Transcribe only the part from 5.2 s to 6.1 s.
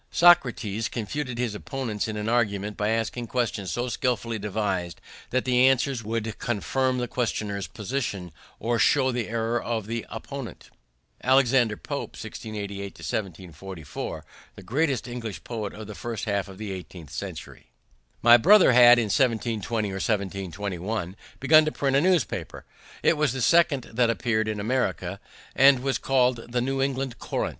that the answers